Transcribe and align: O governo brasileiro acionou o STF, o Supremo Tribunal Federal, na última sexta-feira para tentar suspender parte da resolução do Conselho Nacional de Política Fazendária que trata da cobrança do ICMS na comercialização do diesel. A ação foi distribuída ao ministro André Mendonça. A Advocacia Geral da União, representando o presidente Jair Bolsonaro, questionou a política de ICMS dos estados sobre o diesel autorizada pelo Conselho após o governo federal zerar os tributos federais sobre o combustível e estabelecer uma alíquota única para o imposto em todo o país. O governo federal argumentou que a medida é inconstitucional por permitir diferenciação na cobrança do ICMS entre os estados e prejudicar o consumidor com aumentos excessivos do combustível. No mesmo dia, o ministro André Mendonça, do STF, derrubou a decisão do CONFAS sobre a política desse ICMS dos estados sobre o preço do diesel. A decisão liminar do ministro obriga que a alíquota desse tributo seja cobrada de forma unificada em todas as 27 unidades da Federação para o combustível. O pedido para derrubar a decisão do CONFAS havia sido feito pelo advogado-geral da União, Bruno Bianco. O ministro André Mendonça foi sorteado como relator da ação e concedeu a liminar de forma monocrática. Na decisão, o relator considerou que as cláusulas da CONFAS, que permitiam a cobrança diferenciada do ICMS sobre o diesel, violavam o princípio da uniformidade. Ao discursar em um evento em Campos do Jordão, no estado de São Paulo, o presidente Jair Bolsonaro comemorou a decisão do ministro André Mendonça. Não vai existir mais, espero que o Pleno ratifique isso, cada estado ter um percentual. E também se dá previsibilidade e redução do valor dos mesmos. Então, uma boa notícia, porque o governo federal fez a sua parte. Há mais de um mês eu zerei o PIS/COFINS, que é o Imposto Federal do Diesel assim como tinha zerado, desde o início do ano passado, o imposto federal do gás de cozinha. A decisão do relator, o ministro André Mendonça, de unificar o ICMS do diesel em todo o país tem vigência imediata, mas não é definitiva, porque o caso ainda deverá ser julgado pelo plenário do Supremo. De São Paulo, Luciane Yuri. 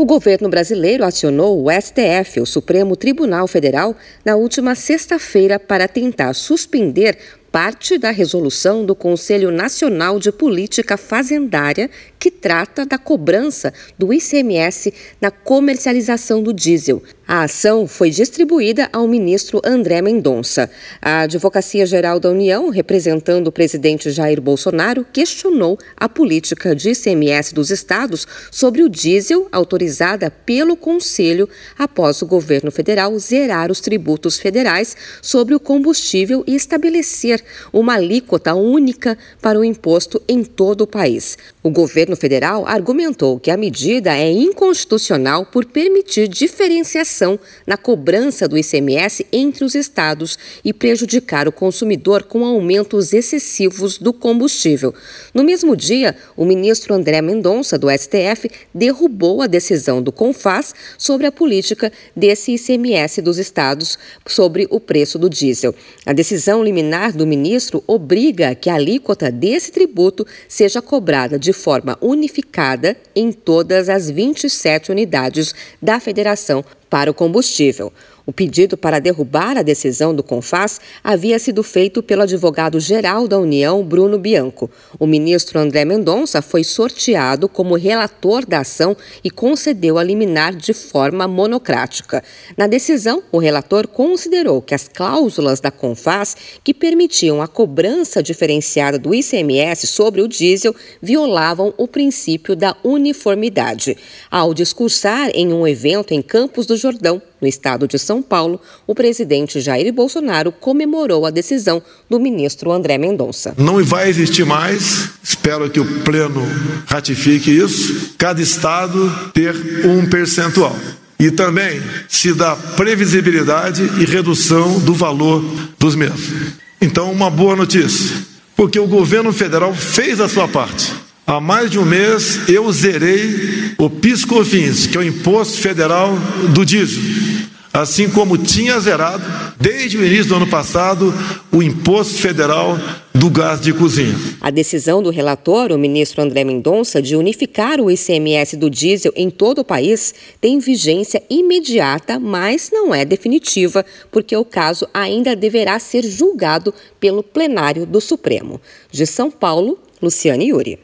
O 0.00 0.06
governo 0.06 0.48
brasileiro 0.48 1.04
acionou 1.04 1.62
o 1.62 1.70
STF, 1.70 2.40
o 2.40 2.46
Supremo 2.46 2.96
Tribunal 2.96 3.46
Federal, 3.46 3.94
na 4.24 4.34
última 4.34 4.74
sexta-feira 4.74 5.60
para 5.60 5.86
tentar 5.86 6.32
suspender 6.32 7.18
parte 7.52 7.98
da 7.98 8.10
resolução 8.10 8.86
do 8.86 8.94
Conselho 8.94 9.50
Nacional 9.50 10.18
de 10.18 10.32
Política 10.32 10.96
Fazendária 10.96 11.90
que 12.18 12.30
trata 12.30 12.86
da 12.86 12.96
cobrança 12.96 13.74
do 13.98 14.10
ICMS 14.10 14.90
na 15.20 15.30
comercialização 15.30 16.42
do 16.42 16.54
diesel. 16.54 17.02
A 17.32 17.44
ação 17.44 17.86
foi 17.86 18.10
distribuída 18.10 18.88
ao 18.92 19.06
ministro 19.06 19.62
André 19.64 20.02
Mendonça. 20.02 20.68
A 21.00 21.20
Advocacia 21.20 21.86
Geral 21.86 22.18
da 22.18 22.28
União, 22.28 22.70
representando 22.70 23.46
o 23.46 23.52
presidente 23.52 24.10
Jair 24.10 24.40
Bolsonaro, 24.40 25.06
questionou 25.12 25.78
a 25.96 26.08
política 26.08 26.74
de 26.74 26.90
ICMS 26.90 27.54
dos 27.54 27.70
estados 27.70 28.26
sobre 28.50 28.82
o 28.82 28.88
diesel 28.88 29.46
autorizada 29.52 30.28
pelo 30.28 30.76
Conselho 30.76 31.48
após 31.78 32.20
o 32.20 32.26
governo 32.26 32.72
federal 32.72 33.16
zerar 33.16 33.70
os 33.70 33.78
tributos 33.78 34.36
federais 34.36 34.96
sobre 35.22 35.54
o 35.54 35.60
combustível 35.60 36.42
e 36.48 36.56
estabelecer 36.56 37.44
uma 37.72 37.94
alíquota 37.94 38.56
única 38.56 39.16
para 39.40 39.56
o 39.56 39.64
imposto 39.64 40.20
em 40.26 40.42
todo 40.42 40.80
o 40.80 40.86
país. 40.86 41.38
O 41.62 41.70
governo 41.70 42.16
federal 42.16 42.66
argumentou 42.66 43.38
que 43.38 43.52
a 43.52 43.56
medida 43.56 44.16
é 44.16 44.32
inconstitucional 44.32 45.46
por 45.46 45.64
permitir 45.64 46.26
diferenciação 46.26 47.19
na 47.66 47.76
cobrança 47.76 48.48
do 48.48 48.56
ICMS 48.56 49.26
entre 49.32 49.64
os 49.64 49.74
estados 49.74 50.38
e 50.64 50.72
prejudicar 50.72 51.48
o 51.48 51.52
consumidor 51.52 52.22
com 52.24 52.44
aumentos 52.44 53.12
excessivos 53.12 53.98
do 53.98 54.12
combustível. 54.12 54.94
No 55.34 55.44
mesmo 55.44 55.76
dia, 55.76 56.16
o 56.36 56.44
ministro 56.44 56.94
André 56.94 57.20
Mendonça, 57.20 57.78
do 57.78 57.90
STF, 57.90 58.50
derrubou 58.74 59.42
a 59.42 59.46
decisão 59.46 60.02
do 60.02 60.12
CONFAS 60.12 60.74
sobre 60.96 61.26
a 61.26 61.32
política 61.32 61.92
desse 62.14 62.54
ICMS 62.54 63.20
dos 63.22 63.38
estados 63.38 63.98
sobre 64.26 64.66
o 64.70 64.80
preço 64.80 65.18
do 65.18 65.28
diesel. 65.28 65.74
A 66.06 66.12
decisão 66.12 66.62
liminar 66.62 67.12
do 67.12 67.26
ministro 67.26 67.82
obriga 67.86 68.54
que 68.54 68.70
a 68.70 68.74
alíquota 68.74 69.30
desse 69.30 69.72
tributo 69.72 70.26
seja 70.48 70.80
cobrada 70.80 71.38
de 71.38 71.52
forma 71.52 71.98
unificada 72.00 72.96
em 73.14 73.32
todas 73.32 73.88
as 73.88 74.10
27 74.10 74.90
unidades 74.90 75.54
da 75.80 76.00
Federação 76.00 76.64
para 76.90 77.10
o 77.10 77.14
combustível. 77.14 77.92
O 78.30 78.32
pedido 78.32 78.76
para 78.76 79.00
derrubar 79.00 79.58
a 79.58 79.62
decisão 79.62 80.14
do 80.14 80.22
CONFAS 80.22 80.80
havia 81.02 81.36
sido 81.36 81.64
feito 81.64 82.00
pelo 82.00 82.22
advogado-geral 82.22 83.26
da 83.26 83.36
União, 83.36 83.82
Bruno 83.82 84.20
Bianco. 84.20 84.70
O 85.00 85.04
ministro 85.04 85.58
André 85.58 85.84
Mendonça 85.84 86.40
foi 86.40 86.62
sorteado 86.62 87.48
como 87.48 87.74
relator 87.74 88.46
da 88.46 88.60
ação 88.60 88.96
e 89.24 89.30
concedeu 89.30 89.98
a 89.98 90.04
liminar 90.04 90.54
de 90.54 90.72
forma 90.72 91.26
monocrática. 91.26 92.22
Na 92.56 92.68
decisão, 92.68 93.20
o 93.32 93.38
relator 93.38 93.88
considerou 93.88 94.62
que 94.62 94.76
as 94.76 94.86
cláusulas 94.86 95.58
da 95.58 95.72
CONFAS, 95.72 96.36
que 96.62 96.72
permitiam 96.72 97.42
a 97.42 97.48
cobrança 97.48 98.22
diferenciada 98.22 98.96
do 98.96 99.12
ICMS 99.12 99.88
sobre 99.88 100.22
o 100.22 100.28
diesel, 100.28 100.72
violavam 101.02 101.74
o 101.76 101.88
princípio 101.88 102.54
da 102.54 102.76
uniformidade. 102.84 103.96
Ao 104.30 104.54
discursar 104.54 105.30
em 105.34 105.52
um 105.52 105.66
evento 105.66 106.14
em 106.14 106.22
Campos 106.22 106.64
do 106.64 106.76
Jordão, 106.76 107.20
no 107.40 107.48
estado 107.48 107.88
de 107.88 107.98
São 108.20 108.22
Paulo, 108.22 108.60
o 108.86 108.94
presidente 108.94 109.60
Jair 109.60 109.90
Bolsonaro 109.92 110.52
comemorou 110.52 111.24
a 111.24 111.30
decisão 111.30 111.82
do 112.08 112.20
ministro 112.20 112.70
André 112.70 112.98
Mendonça. 112.98 113.54
Não 113.56 113.82
vai 113.82 114.10
existir 114.10 114.44
mais, 114.44 115.08
espero 115.22 115.70
que 115.70 115.80
o 115.80 116.02
Pleno 116.02 116.42
ratifique 116.86 117.50
isso, 117.50 118.14
cada 118.18 118.42
estado 118.42 119.10
ter 119.32 119.54
um 119.86 120.04
percentual. 120.04 120.76
E 121.18 121.30
também 121.30 121.80
se 122.08 122.34
dá 122.34 122.54
previsibilidade 122.54 123.82
e 123.98 124.04
redução 124.04 124.78
do 124.80 124.92
valor 124.92 125.42
dos 125.78 125.94
mesmos. 125.94 126.52
Então, 126.80 127.10
uma 127.10 127.30
boa 127.30 127.56
notícia, 127.56 128.16
porque 128.54 128.78
o 128.78 128.86
governo 128.86 129.32
federal 129.32 129.74
fez 129.74 130.20
a 130.20 130.28
sua 130.28 130.46
parte. 130.46 130.92
Há 131.26 131.40
mais 131.40 131.70
de 131.70 131.78
um 131.78 131.84
mês 131.84 132.48
eu 132.48 132.70
zerei 132.72 133.74
o 133.78 133.88
PIS/COFINS, 133.88 134.88
que 134.88 134.96
é 134.96 135.00
o 135.00 135.04
Imposto 135.04 135.58
Federal 135.58 136.18
do 136.52 136.66
Diesel 136.66 137.39
assim 137.72 138.08
como 138.08 138.36
tinha 138.36 138.78
zerado, 138.80 139.22
desde 139.58 139.96
o 139.96 140.04
início 140.04 140.26
do 140.26 140.36
ano 140.36 140.46
passado, 140.46 141.14
o 141.52 141.62
imposto 141.62 142.14
federal 142.14 142.76
do 143.14 143.30
gás 143.30 143.60
de 143.60 143.72
cozinha. 143.72 144.14
A 144.40 144.50
decisão 144.50 145.02
do 145.02 145.10
relator, 145.10 145.70
o 145.72 145.78
ministro 145.78 146.22
André 146.22 146.42
Mendonça, 146.42 147.02
de 147.02 147.16
unificar 147.16 147.80
o 147.80 147.90
ICMS 147.90 148.56
do 148.56 148.70
diesel 148.70 149.12
em 149.14 149.30
todo 149.30 149.60
o 149.60 149.64
país 149.64 150.14
tem 150.40 150.58
vigência 150.58 151.22
imediata, 151.28 152.18
mas 152.18 152.70
não 152.72 152.94
é 152.94 153.04
definitiva, 153.04 153.84
porque 154.10 154.36
o 154.36 154.44
caso 154.44 154.88
ainda 154.92 155.36
deverá 155.36 155.78
ser 155.78 156.04
julgado 156.04 156.72
pelo 156.98 157.22
plenário 157.22 157.84
do 157.86 158.00
Supremo. 158.00 158.60
De 158.90 159.06
São 159.06 159.30
Paulo, 159.30 159.78
Luciane 160.00 160.48
Yuri. 160.48 160.78